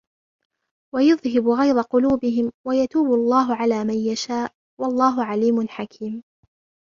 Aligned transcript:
وَيُذْهِبْ 0.95 1.47
غَيْظَ 1.47 1.77
قُلُوبِهِمْ 1.79 2.51
وَيَتُوبُ 2.67 3.13
اللَّهُ 3.13 3.55
عَلَى 3.55 3.83
مَنْ 3.83 3.93
يَشَاءُ 3.93 4.51
وَاللَّهُ 4.81 5.25
عَلِيمٌ 5.25 5.67
حَكِيمٌ 5.67 6.23